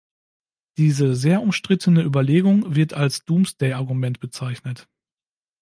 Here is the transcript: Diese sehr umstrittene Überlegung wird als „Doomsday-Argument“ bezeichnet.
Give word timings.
Diese 0.77 1.15
sehr 1.15 1.43
umstrittene 1.43 2.01
Überlegung 2.01 2.73
wird 2.73 2.93
als 2.95 3.23
„Doomsday-Argument“ 3.25 4.19
bezeichnet. 4.19 4.89